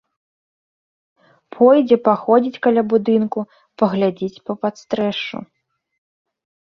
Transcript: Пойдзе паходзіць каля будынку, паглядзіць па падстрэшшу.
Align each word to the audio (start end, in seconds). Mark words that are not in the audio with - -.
Пойдзе 1.55 1.97
паходзіць 2.07 2.61
каля 2.65 2.83
будынку, 2.95 3.39
паглядзіць 3.83 4.43
па 4.49 4.53
падстрэшшу. 4.65 5.37